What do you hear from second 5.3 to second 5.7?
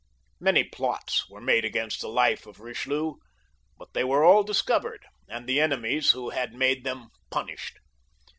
the